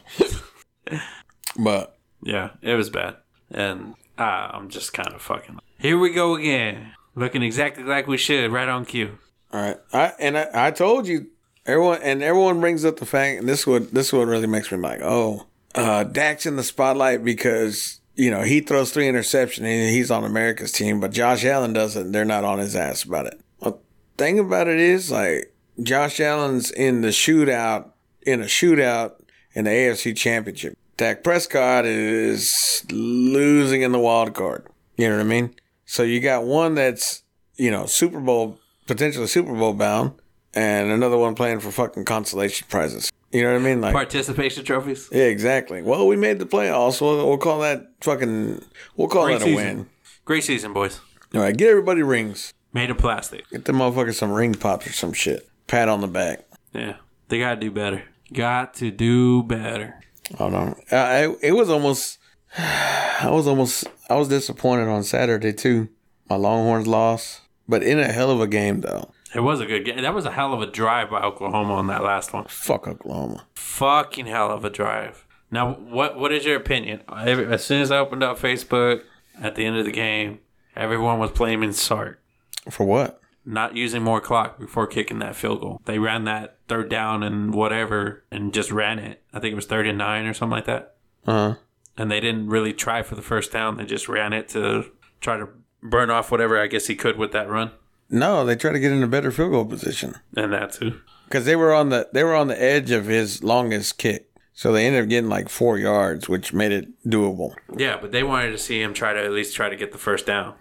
[0.87, 1.01] there.
[1.59, 3.17] but Yeah, it was bad.
[3.51, 5.59] And ah, I'm just kind of fucking.
[5.79, 6.93] Here we go again.
[7.15, 9.17] Looking exactly like we should, right on cue.
[9.51, 11.27] all right, I and I, I told you
[11.65, 14.47] everyone and everyone brings up the fact, and this is what this is what really
[14.47, 19.05] makes me like, oh, uh, Dak's in the spotlight because you know he throws three
[19.05, 22.11] interceptions and he's on America's team, but Josh Allen doesn't.
[22.11, 23.39] They're not on his ass about it.
[23.59, 23.81] Well,
[24.17, 27.91] thing about it is like Josh Allen's in the shootout
[28.23, 29.21] in a shootout
[29.53, 30.77] in the AFC Championship.
[30.97, 34.67] Dak Prescott is losing in the wild card.
[34.97, 35.55] You know what I mean?
[35.85, 37.23] So you got one that's
[37.55, 40.13] you know Super Bowl potentially Super Bowl bound,
[40.55, 43.11] and another one playing for fucking consolation prizes.
[43.31, 43.81] You know what I mean?
[43.81, 45.09] Like Participation trophies.
[45.11, 45.81] yeah, exactly.
[45.81, 47.01] Well, we made the playoffs.
[47.01, 48.63] We'll, we'll call that fucking.
[48.95, 49.77] We'll call Great that a season.
[49.77, 49.89] win.
[50.25, 51.01] Great season, boys.
[51.33, 52.53] All right, get everybody rings.
[52.73, 53.49] Made of plastic.
[53.49, 55.47] Get them motherfuckers some ring pops or some shit.
[55.67, 56.45] Pat on the back.
[56.73, 58.03] Yeah, they gotta do better.
[58.33, 59.99] Got to do better.
[60.37, 60.75] Hold on.
[60.91, 62.19] Uh, I, it was almost.
[62.57, 63.85] I was almost.
[64.09, 65.89] I was disappointed on Saturday too.
[66.29, 69.11] My Longhorns lost, but in a hell of a game though.
[69.35, 70.01] It was a good game.
[70.01, 72.45] That was a hell of a drive by Oklahoma on that last one.
[72.47, 73.45] Fuck Oklahoma.
[73.55, 75.25] Fucking hell of a drive.
[75.51, 77.01] Now, what what is your opinion?
[77.13, 79.01] Every- As soon as I opened up Facebook
[79.41, 80.39] at the end of the game,
[80.75, 82.21] everyone was blaming Sark
[82.69, 83.21] For what?
[83.45, 85.81] not using more clock before kicking that field goal.
[85.85, 89.23] They ran that third down and whatever and just ran it.
[89.33, 90.95] I think it was thirty nine or something like that.
[91.25, 91.55] Uh huh.
[91.97, 93.77] And they didn't really try for the first down.
[93.77, 94.85] They just ran it to
[95.21, 95.47] try to
[95.81, 97.71] burn off whatever I guess he could with that run.
[98.09, 100.15] No, they tried to get in a better field goal position.
[100.35, 101.01] And that too.
[101.25, 104.71] because they were on the they were on the edge of his longest kick, so
[104.71, 107.55] they ended up getting like four yards, which made it doable.
[107.75, 109.97] Yeah, but they wanted to see him try to at least try to get the
[109.97, 110.55] first down.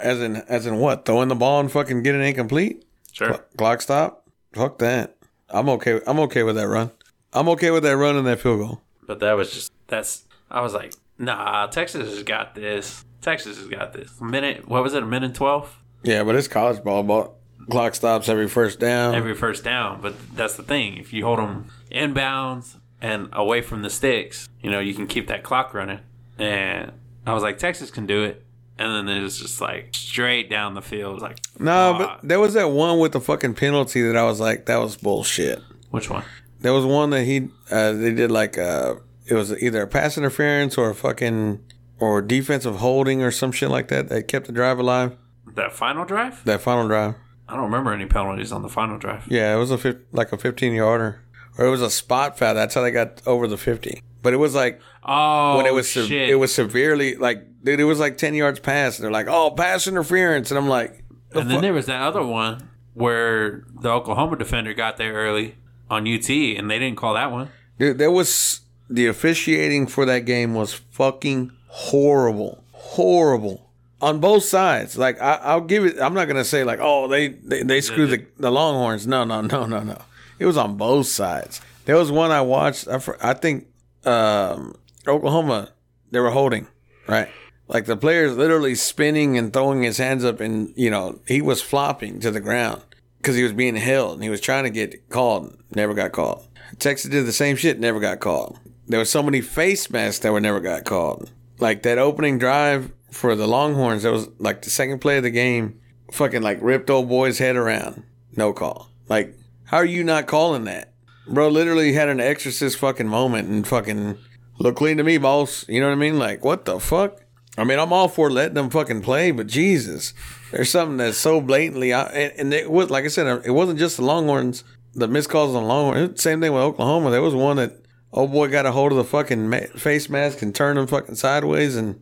[0.00, 1.04] As in, as in what?
[1.04, 2.84] Throwing the ball and fucking getting incomplete?
[3.12, 3.44] Sure.
[3.56, 4.26] Clock stop?
[4.54, 5.16] Fuck that.
[5.50, 6.00] I'm okay.
[6.06, 6.90] I'm okay with that run.
[7.32, 8.80] I'm okay with that run and that field goal.
[9.06, 13.04] But that was just that's I was like, nah, Texas has got this.
[13.20, 14.10] Texas has got this.
[14.20, 15.78] A minute what was it, a minute twelve?
[16.02, 17.02] Yeah, but it's college ball.
[17.02, 17.32] But
[17.70, 19.14] clock stops every first down.
[19.14, 20.00] Every first down.
[20.00, 20.96] But that's the thing.
[20.96, 25.28] If you hold them inbounds and away from the sticks, you know, you can keep
[25.28, 26.00] that clock running.
[26.38, 26.92] And
[27.26, 28.44] I was like, Texas can do it.
[28.78, 31.20] And then it was just like straight down the field.
[31.20, 32.20] Like, no, fuck.
[32.20, 34.96] but there was that one with the fucking penalty that I was like, that was
[34.96, 35.60] bullshit.
[35.90, 36.24] which one?
[36.60, 40.16] There was one that he uh, they did like uh it was either a pass
[40.16, 41.62] interference or a fucking
[42.00, 45.16] or defensive holding or some shit like that that kept the drive alive.
[45.58, 46.44] That final drive?
[46.44, 47.14] That final drive.
[47.48, 49.24] I don't remember any penalties on the final drive.
[49.28, 51.20] Yeah, it was a like a 15 yarder
[51.58, 52.54] or it was a spot foul.
[52.54, 54.02] That's how they got over the 50.
[54.22, 56.28] But it was like Oh, when it oh, was se- shit.
[56.28, 58.98] it was severely like dude, it was like 10 yards past.
[58.98, 61.62] And they're like, "Oh, pass interference." And I'm like, the And then fuck?
[61.62, 65.54] there was that other one where the Oklahoma defender got there early
[65.90, 67.48] on UT, and they didn't call that one.
[67.78, 73.67] Dude, there was the officiating for that game was fucking horrible, horrible
[74.00, 74.96] on both sides.
[74.96, 76.00] Like I, I'll give it.
[76.00, 79.06] I'm not gonna say like, oh, they they, they screwed the, the Longhorns.
[79.06, 80.00] No, no, no, no, no.
[80.38, 81.60] It was on both sides.
[81.84, 82.86] There was one I watched.
[82.88, 83.66] I, I think
[84.04, 84.74] um,
[85.06, 85.72] Oklahoma
[86.10, 86.66] they were holding
[87.06, 87.28] right.
[87.66, 91.60] Like the player's literally spinning and throwing his hands up, and you know he was
[91.60, 92.82] flopping to the ground
[93.18, 95.56] because he was being held and he was trying to get called.
[95.74, 96.46] Never got called.
[96.78, 97.80] Texas did the same shit.
[97.80, 98.58] Never got called.
[98.86, 101.30] There was so many face masks that were never got called.
[101.58, 105.30] Like that opening drive for the Longhorns, that was like the second play of the
[105.30, 105.80] game.
[106.12, 108.02] Fucking like ripped old boy's head around.
[108.36, 108.90] No call.
[109.08, 110.94] Like how are you not calling that,
[111.26, 111.48] bro?
[111.48, 114.16] Literally had an exorcist fucking moment and fucking
[114.58, 115.68] look clean to me, boss.
[115.68, 116.18] You know what I mean?
[116.18, 117.20] Like what the fuck?
[117.58, 120.14] I mean, I'm all for letting them fucking play, but Jesus,
[120.52, 122.14] there's something that's so blatantly out.
[122.14, 124.62] And, it was, like I said, it wasn't just the Longhorns,
[124.94, 126.22] the missed calls on Longhorns.
[126.22, 127.10] Same thing with Oklahoma.
[127.10, 127.72] There was one that,
[128.12, 131.74] oh boy, got a hold of the fucking face mask and turned him fucking sideways
[131.74, 132.00] and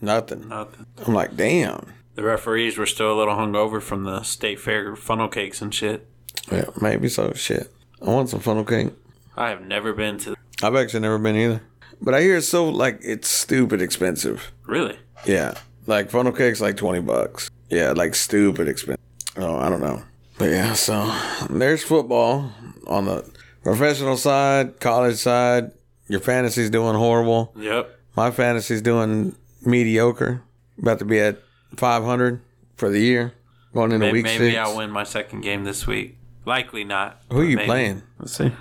[0.00, 0.48] nothing.
[0.48, 0.86] Nothing.
[1.06, 1.92] I'm like, damn.
[2.14, 6.08] The referees were still a little hungover from the state fair funnel cakes and shit.
[6.50, 7.32] Yeah, maybe so.
[7.32, 7.72] Shit.
[8.00, 8.92] I want some funnel cake.
[9.36, 10.36] I have never been to.
[10.62, 11.62] I've actually never been either.
[12.00, 14.52] But I hear it's so, like, it's stupid expensive.
[14.66, 14.98] Really?
[15.26, 15.54] Yeah.
[15.86, 17.50] Like funnel cake's like 20 bucks.
[17.68, 19.04] Yeah, like stupid expensive.
[19.36, 20.02] Oh, I don't know.
[20.38, 21.12] But yeah, so
[21.50, 22.50] there's football
[22.86, 23.28] on the
[23.62, 25.72] professional side, college side.
[26.08, 27.52] Your fantasy's doing horrible.
[27.56, 27.98] Yep.
[28.16, 30.42] My fantasy's doing mediocre.
[30.78, 31.40] About to be at
[31.76, 32.40] 500
[32.76, 33.32] for the year.
[33.72, 34.58] Going into Maybe, week maybe six.
[34.58, 36.16] I'll win my second game this week.
[36.44, 37.20] Likely not.
[37.30, 37.66] Who are you maybe.
[37.66, 38.02] playing?
[38.18, 38.52] Let's see.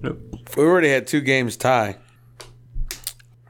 [0.00, 0.20] Nope.
[0.56, 1.96] We already had two games tie.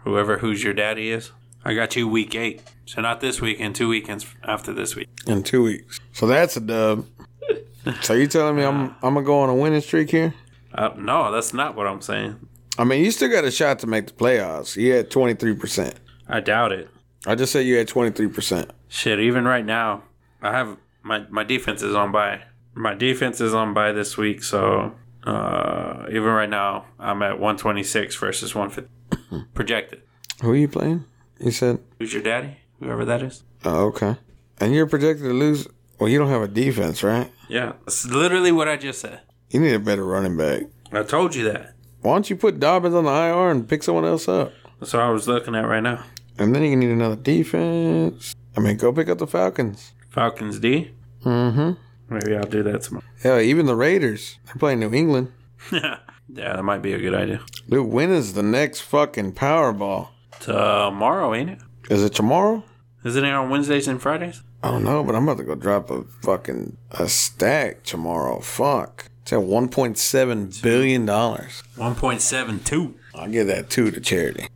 [0.05, 1.33] Whoever who's your daddy is.
[1.65, 2.63] I got you week eight.
[2.87, 5.09] So not this weekend, two weekends after this week.
[5.27, 6.01] in two weeks.
[6.13, 7.07] So that's a dub.
[8.01, 10.33] so you telling me I'm I'm gonna go on a winning streak here?
[10.73, 12.37] Uh, no, that's not what I'm saying.
[12.79, 14.77] I mean, you still got a shot to make the playoffs.
[14.77, 15.95] You had 23 percent.
[16.29, 16.89] I doubt it.
[17.27, 18.71] I just said you had 23 percent.
[18.89, 20.05] Shit, even right now,
[20.43, 22.43] I have my my defense is on by.
[22.75, 28.15] My defense is on by this week, so uh, even right now, I'm at 126
[28.17, 30.03] versus 150 projected.
[30.43, 31.05] Who are you playing?
[31.41, 32.59] You said, Who's your daddy?
[32.79, 33.43] Whoever that is.
[33.65, 34.17] oh, okay.
[34.61, 35.67] And you're projected to lose.
[35.99, 37.31] Well, you don't have a defense, right?
[37.49, 39.21] Yeah, that's literally what I just said.
[39.51, 40.63] You need a better running back.
[40.93, 41.75] I told you that.
[42.03, 44.53] Why don't you put Dobbins on the IR and pick someone else up?
[44.79, 46.05] That's what I was looking at right now.
[46.39, 48.35] And then you need another defense.
[48.57, 49.93] I mean, go pick up the Falcons.
[50.11, 50.93] Falcons D.
[51.25, 51.73] Mm-hmm.
[52.15, 53.05] Maybe I'll do that tomorrow.
[53.23, 54.39] Hell, even the Raiders.
[54.47, 55.33] They're playing New England.
[55.73, 55.99] yeah,
[56.31, 57.41] that might be a good idea.
[57.69, 60.09] Dude, when is the next fucking Powerball?
[60.41, 61.59] Tomorrow, ain't it?
[61.91, 62.63] Is it tomorrow?
[63.05, 64.43] Isn't it on Wednesdays and Fridays?
[64.63, 68.41] I don't know, but I'm about to go drop a fucking a stack tomorrow.
[68.41, 69.07] Fuck.
[69.23, 71.63] It's at 1.7 billion dollars.
[71.77, 72.95] 1.72.
[73.15, 74.49] I'll give that two to charity.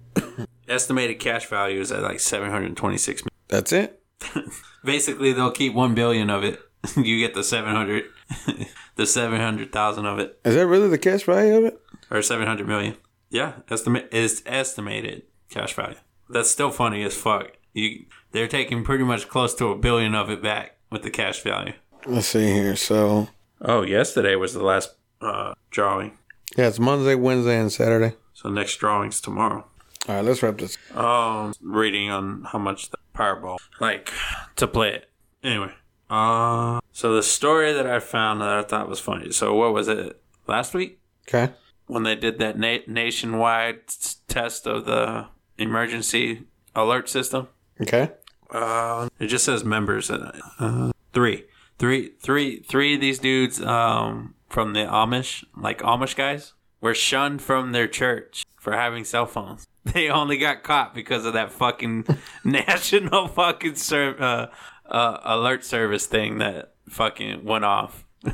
[0.68, 3.28] Estimated cash value is at like 726 million.
[3.48, 4.00] That's it.
[4.84, 6.60] Basically, they'll keep 1 billion of it.
[6.96, 8.04] you get the 700,
[8.96, 11.80] the 700,000 of it, Is that really the cash value of it?
[12.10, 12.96] or 700 million.
[13.30, 15.96] Yeah, estimate is estimated cash value.
[16.28, 17.52] That's still funny as fuck.
[17.72, 21.40] You, they're taking pretty much close to a billion of it back with the cash
[21.42, 21.72] value.
[22.06, 22.76] Let's see here.
[22.76, 23.28] So
[23.60, 26.18] Oh, yesterday was the last uh, drawing.
[26.56, 28.16] yeah, it's Monday, Wednesday, and Saturday.
[28.34, 29.66] So next drawing's tomorrow.
[30.08, 30.76] All right, let's wrap this.
[30.94, 34.10] Um, reading on how much the Powerball like
[34.56, 35.10] to play it.
[35.44, 35.72] Anyway,
[36.10, 39.30] uh, so the story that I found that I thought was funny.
[39.32, 41.52] So what was it last week Okay.
[41.86, 43.80] when they did that na- nationwide
[44.28, 45.26] test of the
[45.58, 47.48] emergency alert system?
[47.80, 48.10] Okay.
[48.50, 50.10] Uh, it just says members.
[50.10, 51.44] Uh, uh, three,
[51.78, 57.40] three, three, three of these dudes um, from the Amish, like Amish guys, were shunned
[57.40, 59.66] from their church for having cell phones.
[59.92, 62.06] They only got caught because of that fucking
[62.44, 64.46] national fucking ser- uh,
[64.88, 68.04] uh, alert service thing that fucking went off.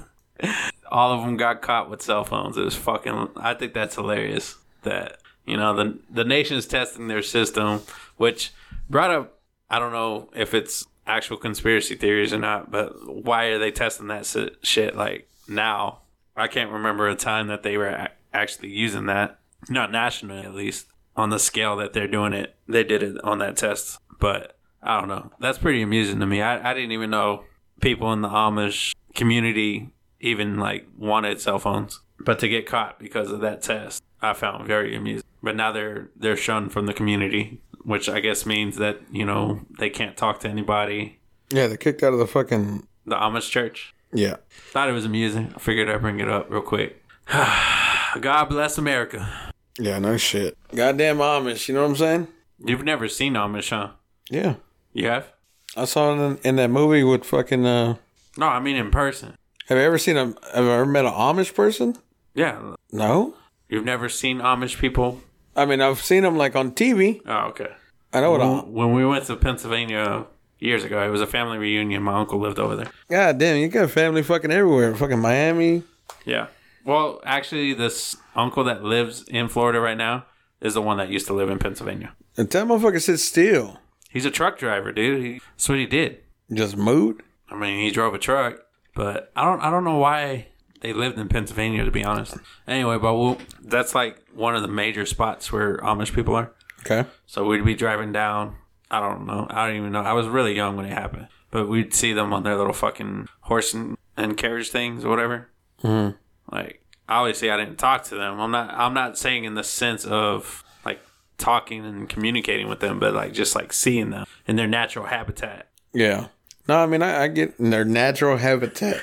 [0.90, 2.56] All of them got caught with cell phones.
[2.56, 3.28] It was fucking.
[3.36, 4.56] I think that's hilarious.
[4.82, 7.80] That you know the the nation's testing their system,
[8.16, 8.52] which
[8.88, 9.38] brought up.
[9.70, 12.92] I don't know if it's actual conspiracy theories or not, but
[13.24, 16.00] why are they testing that si- shit like now?
[16.36, 20.54] I can't remember a time that they were a- actually using that, not nationally at
[20.54, 20.86] least,
[21.18, 22.54] on the scale that they're doing it.
[22.68, 25.32] They did it on that test, but I don't know.
[25.40, 26.40] That's pretty amusing to me.
[26.40, 27.44] I, I didn't even know
[27.80, 33.32] people in the Amish community even like wanted cell phones, but to get caught because
[33.32, 35.24] of that test, I found very amusing.
[35.42, 39.60] But now they're they're shunned from the community, which I guess means that you know
[39.78, 41.18] they can't talk to anybody.
[41.50, 42.86] Yeah, they kicked out of the fucking.
[43.06, 43.94] The Amish church.
[44.12, 44.36] Yeah.
[44.72, 45.52] Thought it was amusing.
[45.54, 47.02] I figured I'd bring it up real quick.
[48.20, 49.47] God bless America.
[49.78, 50.56] Yeah, no shit.
[50.74, 52.28] Goddamn Amish, you know what I'm saying?
[52.64, 53.90] You've never seen Amish, huh?
[54.30, 54.54] Yeah.
[54.92, 55.32] You have?
[55.76, 57.64] I saw it in, in that movie with fucking.
[57.64, 57.96] uh
[58.36, 59.36] No, I mean in person.
[59.68, 60.26] Have you ever seen a?
[60.54, 61.94] Have you ever met an Amish person?
[62.34, 62.74] Yeah.
[62.90, 63.34] No.
[63.68, 65.20] You've never seen Amish people?
[65.54, 67.20] I mean, I've seen them like on TV.
[67.26, 67.68] Oh, okay.
[68.12, 68.40] I know what.
[68.40, 68.72] I'm.
[68.72, 70.24] When we went to Pennsylvania
[70.58, 72.02] years ago, it was a family reunion.
[72.02, 72.90] My uncle lived over there.
[73.10, 74.94] God damn, you got family fucking everywhere.
[74.94, 75.82] Fucking Miami.
[76.24, 76.46] Yeah.
[76.88, 80.24] Well, actually, this uncle that lives in Florida right now
[80.62, 82.14] is the one that used to live in Pennsylvania.
[82.38, 83.78] And that motherfucker sit still.
[84.08, 85.22] He's a truck driver, dude.
[85.22, 86.20] He, that's what he did.
[86.50, 87.20] Just moved.
[87.50, 88.60] I mean, he drove a truck,
[88.94, 90.46] but I don't I don't know why
[90.80, 92.38] they lived in Pennsylvania to be honest.
[92.66, 96.52] Anyway, but we'll, that's like one of the major spots where Amish people are.
[96.86, 97.06] Okay.
[97.26, 98.56] So we'd be driving down.
[98.90, 99.46] I don't know.
[99.50, 100.00] I don't even know.
[100.00, 103.28] I was really young when it happened, but we'd see them on their little fucking
[103.42, 105.50] horse and, and carriage things or whatever.
[105.84, 106.16] Mhm.
[106.50, 108.40] Like obviously, I didn't talk to them.
[108.40, 108.72] I'm not.
[108.72, 111.00] I'm not saying in the sense of like
[111.36, 115.68] talking and communicating with them, but like just like seeing them in their natural habitat.
[115.92, 116.28] Yeah.
[116.68, 119.02] No, I mean I, I get in their natural habitat.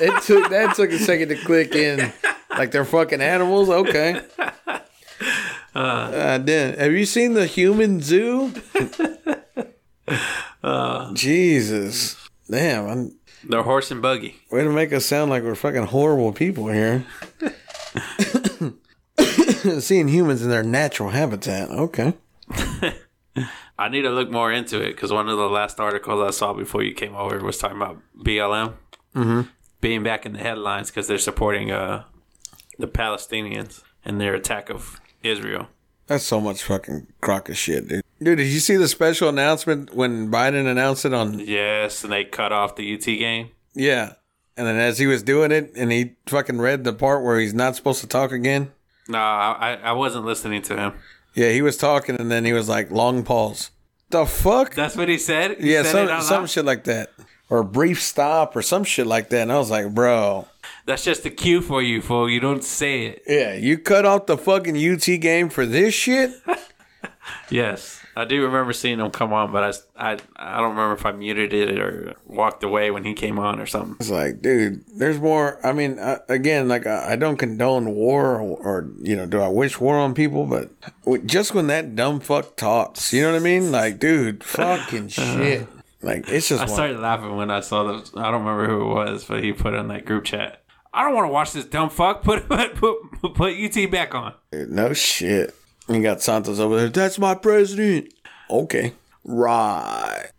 [0.00, 2.12] it took that took a second to click in.
[2.50, 3.68] Like they're fucking animals.
[3.68, 4.20] Okay.
[5.74, 8.52] Uh, then have you seen the human zoo?
[11.14, 12.16] Jesus,
[12.50, 12.88] damn!
[12.88, 14.36] I'm, Their horse and buggy.
[14.50, 17.04] way to make us sound like we're fucking horrible people here.
[19.80, 21.70] Seeing humans in their natural habitat.
[21.70, 22.14] Okay.
[23.78, 26.52] I need to look more into it because one of the last articles I saw
[26.52, 28.74] before you came over was talking about BLM
[29.80, 32.04] being back in the headlines because they're supporting uh,
[32.78, 35.68] the Palestinians and their attack of Israel.
[36.06, 38.02] That's so much fucking crock of shit, dude.
[38.22, 41.38] Dude, did you see the special announcement when Biden announced it on?
[41.40, 43.50] Yes, and they cut off the UT game.
[43.74, 44.14] Yeah.
[44.56, 47.54] And then as he was doing it, and he fucking read the part where he's
[47.54, 48.72] not supposed to talk again.
[49.08, 50.92] No, I, I wasn't listening to him.
[51.34, 53.70] Yeah, he was talking, and then he was like, long pause.
[54.10, 54.74] The fuck?
[54.74, 55.58] That's what he said.
[55.58, 57.10] He yeah, said some some shit like that,
[57.48, 59.42] or a brief stop, or some shit like that.
[59.42, 60.46] And I was like, bro,
[60.84, 62.28] That's just a cue for you, fool.
[62.28, 63.22] You don't say it.
[63.26, 66.32] yeah, you cut off the fucking UT game for this shit.
[67.48, 71.06] Yes, I do remember seeing him come on, but I, I, I don't remember if
[71.06, 73.96] I muted it or walked away when he came on or something.
[74.00, 75.64] It's like, dude, there's more.
[75.64, 79.40] I mean, uh, again, like I, I don't condone war, or, or you know, do
[79.40, 80.44] I wish war on people?
[80.46, 80.70] But
[81.26, 83.70] just when that dumb fuck talks, you know what I mean?
[83.70, 85.68] Like, dude, fucking shit.
[86.02, 88.18] Like it's just I one- started laughing when I saw the.
[88.20, 90.62] I don't remember who it was, but he put in that group chat.
[90.92, 92.22] I don't want to watch this dumb fuck.
[92.22, 94.34] Put put put, put UT back on.
[94.50, 95.54] Dude, no shit.
[95.90, 96.88] You got Santos over there.
[96.88, 98.14] That's my president.
[98.48, 98.92] Okay,
[99.24, 100.30] right.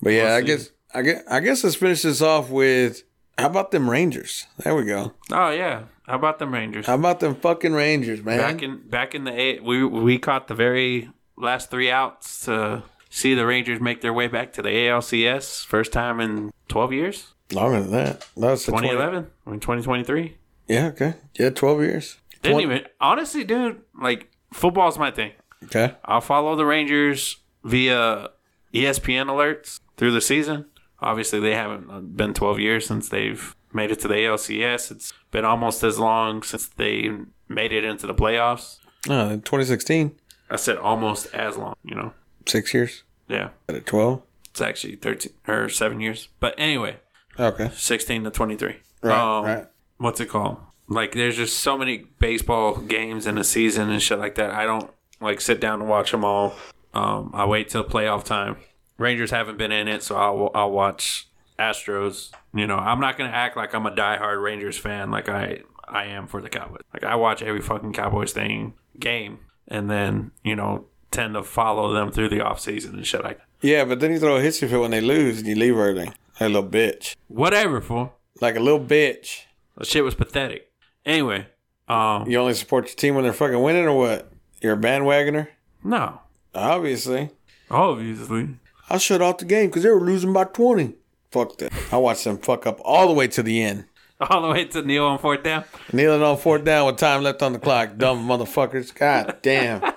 [0.00, 3.02] But yeah, I guess I guess I guess let's finish this off with
[3.36, 4.46] how about them Rangers?
[4.58, 5.12] There we go.
[5.32, 6.86] Oh yeah, how about them Rangers?
[6.86, 8.38] How about them fucking Rangers, man?
[8.38, 12.84] Back in back in the eight, we we caught the very last three outs to
[13.10, 15.66] see the Rangers make their way back to the ALCS.
[15.66, 17.34] First time in twelve years.
[17.52, 18.20] Longer than that.
[18.36, 19.30] That was 2011.
[19.46, 20.36] I mean 2023.
[20.68, 20.86] Yeah.
[20.86, 21.14] Okay.
[21.38, 21.50] Yeah.
[21.50, 22.18] Twelve years.
[22.42, 23.82] Didn't Twen- even honestly, dude.
[24.00, 25.32] Like football's my thing.
[25.64, 25.94] Okay.
[26.04, 28.28] I'll follow the Rangers via
[28.74, 30.66] ESPN alerts through the season.
[31.00, 34.90] Obviously, they haven't been 12 years since they've made it to the ALCS.
[34.90, 37.10] It's been almost as long since they
[37.48, 38.78] made it into the playoffs.
[39.08, 40.12] Oh, in 2016,
[40.50, 42.12] I said almost as long, you know.
[42.46, 43.02] six years.
[43.28, 44.22] Yeah, At 12.
[44.50, 46.28] it's actually 13 or 7 years.
[46.40, 46.96] But anyway,
[47.38, 47.70] Okay.
[47.74, 48.76] 16 to 23.
[49.02, 49.18] Right.
[49.38, 49.66] Um, right.
[49.98, 50.58] What's it called?
[50.88, 54.50] Like, there's just so many baseball games in a season and shit like that.
[54.50, 56.54] I don't like sit down and watch them all.
[56.94, 58.56] Um, I wait till playoff time.
[58.98, 62.30] Rangers haven't been in it, so I'll I'll watch Astros.
[62.54, 66.04] You know, I'm not gonna act like I'm a diehard Rangers fan like I I
[66.06, 66.80] am for the Cowboys.
[66.94, 71.92] Like I watch every fucking Cowboys thing game, and then you know tend to follow
[71.92, 73.40] them through the off season and shit like.
[73.60, 76.10] Yeah, but then you throw a history fit when they lose and you leave early.
[76.40, 77.16] A little bitch.
[77.28, 78.12] Whatever, fool.
[78.40, 79.42] Like a little bitch.
[79.76, 80.65] That shit was pathetic.
[81.06, 81.46] Anyway,
[81.88, 84.30] um, You only support your team when they're fucking winning or what?
[84.60, 85.48] You're a bandwagoner?
[85.84, 86.20] no,
[86.54, 87.30] Obviously.
[87.70, 88.48] obviously.
[88.90, 90.94] I shut off the game because they were losing by 20.
[91.30, 91.72] Fuck that.
[91.92, 93.84] I watched them fuck up all the way to the end.
[94.18, 95.64] All the way to kneel on fourth down.
[95.92, 97.98] Kneeling on fourth down with time left on the clock.
[97.98, 98.94] Dumb motherfuckers.
[98.94, 99.82] God damn.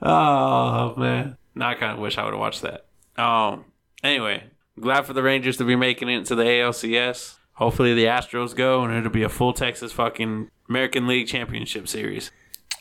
[0.00, 2.86] Oh man, now I kind of wish I would have watched that.
[3.22, 3.66] Um.
[4.02, 4.44] Anyway,
[4.80, 7.34] glad for the Rangers to be making it into the ALCS.
[7.54, 12.30] Hopefully the Astros go, and it'll be a full Texas fucking American League Championship Series.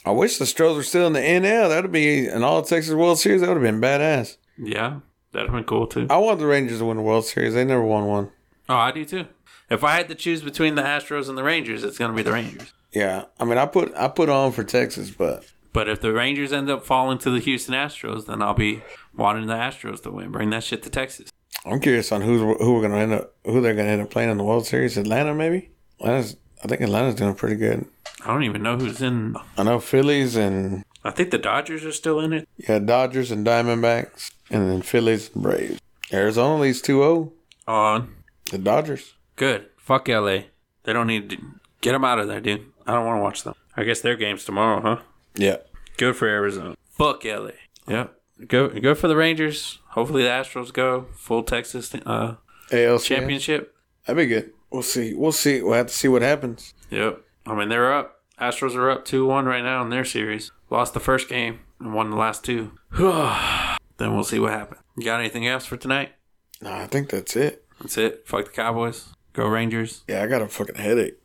[0.05, 1.69] I wish the Stros were still in the NL.
[1.69, 3.41] That would be an All Texas World Series.
[3.41, 4.37] That would have been badass.
[4.57, 4.99] Yeah,
[5.31, 6.07] that'd have been cool too.
[6.09, 7.53] I want the Rangers to win the World Series.
[7.53, 8.29] They never won one.
[8.67, 9.27] Oh, I do too.
[9.69, 12.33] If I had to choose between the Astros and the Rangers, it's gonna be the
[12.33, 12.73] Rangers.
[12.91, 16.51] Yeah, I mean, I put I put on for Texas, but But if the Rangers
[16.53, 18.83] end up falling to the Houston Astros, then I'll be
[19.15, 20.31] wanting the Astros to win.
[20.31, 21.29] Bring that shit to Texas.
[21.65, 24.29] I'm curious on who's who we're gonna end up who they're gonna end up playing
[24.29, 24.97] in the World Series.
[24.97, 25.69] Atlanta, maybe.
[25.99, 27.85] Atlanta's, I think Atlanta's doing pretty good.
[28.25, 29.35] I don't even know who's in.
[29.57, 32.47] I know Phillies and I think the Dodgers are still in it.
[32.57, 35.79] yeah Dodgers and Diamondbacks, and then Phillies and Braves.
[36.11, 37.31] Arizona leads 2-0.
[37.67, 38.13] On.
[38.51, 39.13] The Dodgers.
[39.35, 39.67] Good.
[39.77, 40.43] Fuck LA.
[40.83, 41.37] They don't need to
[41.81, 42.65] get them out of there, dude.
[42.85, 43.55] I don't want to watch them.
[43.75, 45.01] I guess their game's tomorrow, huh?
[45.35, 45.57] Yeah.
[45.97, 46.75] Good for Arizona.
[46.91, 47.51] Fuck LA.
[47.87, 48.07] Yeah.
[48.47, 49.79] Go go for the Rangers.
[49.93, 52.35] Hopefully the Astros go full Texas uh,
[52.71, 53.05] ALCS.
[53.05, 53.75] championship.
[54.05, 54.51] That'd be good.
[54.71, 55.13] We'll see.
[55.13, 55.61] We'll see.
[55.61, 56.73] We'll have to see what happens.
[56.89, 57.21] Yep.
[57.45, 58.21] I mean they're up.
[58.41, 60.51] Astros are up two one right now in their series.
[60.71, 62.71] Lost the first game and won the last two.
[62.97, 64.81] then we'll see what happens.
[64.97, 66.13] You got anything else for tonight?
[66.59, 67.63] No, I think that's it.
[67.79, 68.27] That's it.
[68.27, 69.09] Fuck the Cowboys.
[69.33, 70.03] Go Rangers.
[70.07, 71.19] Yeah, I got a fucking headache.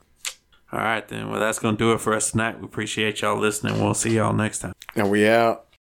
[0.70, 1.30] All right then.
[1.30, 2.58] Well, that's gonna do it for us tonight.
[2.58, 3.80] We appreciate y'all listening.
[3.82, 4.74] We'll see y'all next time.
[4.94, 5.67] And we out.